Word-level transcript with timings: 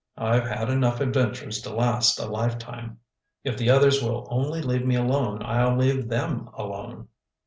I've 0.17 0.47
had 0.47 0.71
enough 0.71 0.99
adventures 0.99 1.61
to 1.61 1.75
last 1.75 2.17
a 2.17 2.25
lifetime. 2.25 2.97
If 3.43 3.55
the 3.57 3.69
others 3.69 4.01
will 4.01 4.27
only 4.31 4.59
leave 4.63 4.83
me 4.83 4.95
alone 4.95 5.43
I'll 5.45 5.77
leave 5.77 6.09
them 6.09 6.49
alone." 6.55 7.07